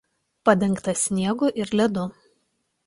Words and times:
Padengtas 0.49 1.03
sniegu 1.09 1.51
ir 1.65 1.77
ledu. 1.81 2.09